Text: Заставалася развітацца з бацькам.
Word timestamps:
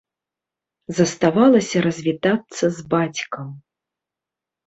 Заставалася 0.99 1.77
развітацца 1.87 2.65
з 2.77 2.85
бацькам. 2.93 3.47